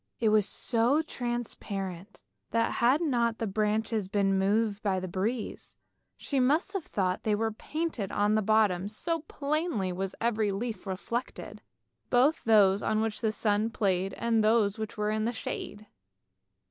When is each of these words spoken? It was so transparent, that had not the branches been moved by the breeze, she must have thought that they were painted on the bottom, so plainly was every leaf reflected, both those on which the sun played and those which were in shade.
It 0.19 0.29
was 0.29 0.49
so 0.49 1.03
transparent, 1.03 2.23
that 2.49 2.71
had 2.81 3.01
not 3.01 3.37
the 3.37 3.45
branches 3.45 4.07
been 4.07 4.39
moved 4.39 4.81
by 4.81 4.99
the 4.99 5.07
breeze, 5.07 5.75
she 6.17 6.39
must 6.39 6.73
have 6.73 6.83
thought 6.85 7.17
that 7.19 7.23
they 7.23 7.35
were 7.35 7.51
painted 7.51 8.11
on 8.11 8.33
the 8.33 8.41
bottom, 8.41 8.87
so 8.87 9.19
plainly 9.19 9.93
was 9.93 10.15
every 10.19 10.49
leaf 10.49 10.87
reflected, 10.87 11.61
both 12.09 12.45
those 12.45 12.81
on 12.81 12.99
which 12.99 13.21
the 13.21 13.31
sun 13.31 13.69
played 13.69 14.15
and 14.15 14.43
those 14.43 14.79
which 14.79 14.97
were 14.97 15.11
in 15.11 15.31
shade. 15.33 15.85